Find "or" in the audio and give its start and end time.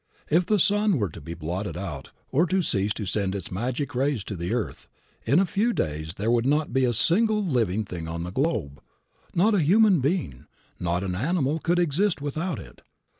2.31-2.47